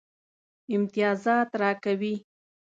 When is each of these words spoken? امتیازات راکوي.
امتیازات 0.75 1.49
راکوي. 1.61 2.15